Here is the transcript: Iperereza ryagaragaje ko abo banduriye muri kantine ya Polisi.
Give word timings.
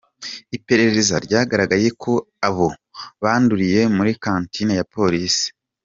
Iperereza 0.57 1.15
ryagaragaje 1.25 1.89
ko 2.03 2.13
abo 2.47 2.67
banduriye 3.23 3.81
muri 3.95 4.11
kantine 4.23 4.73
ya 4.79 4.87
Polisi. 4.95 5.45